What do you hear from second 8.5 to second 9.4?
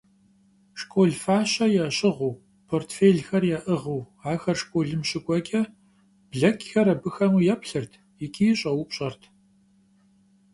щӀэупщӀэрт: